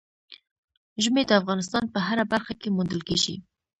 [1.03, 3.35] ژمی د افغانستان په هره برخه کې موندل کېږي.